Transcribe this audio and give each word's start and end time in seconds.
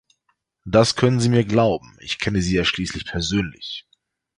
Das 0.65 0.95
können 0.95 1.19
Sie 1.19 1.29
mir 1.29 1.45
glauben, 1.45 1.95
ich 2.01 2.17
kenne 2.17 2.41
sie 2.41 2.55
ja 2.55 2.65
schließlich 2.65 3.05
persönlich. 3.05 3.85